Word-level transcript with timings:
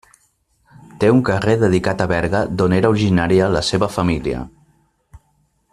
Té 1.03 1.11
un 1.15 1.19
carrer 1.27 1.53
dedicat 1.63 2.01
a 2.05 2.07
Berga, 2.13 2.41
d'on 2.61 2.75
era 2.81 2.91
originària 2.95 3.53
la 3.57 3.65
seva 3.69 3.91
família. 3.99 4.41